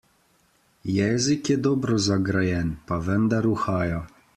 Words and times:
Jezik 0.93 1.53
je 1.53 1.59
dobro 1.69 2.01
zagrajen, 2.09 2.73
pa 2.89 3.03
vendar 3.11 3.51
uhaja. 3.57 4.07